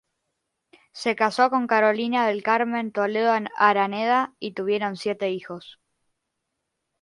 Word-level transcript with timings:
Se 0.93 1.15
casó 1.15 1.51
con 1.51 1.67
Carolina 1.67 2.25
del 2.25 2.41
Carmen 2.41 2.91
Toledo 2.91 3.37
Araneda 3.55 4.33
y 4.39 4.53
tuvieron 4.55 4.97
siete 4.97 5.29
hijos. 5.29 5.79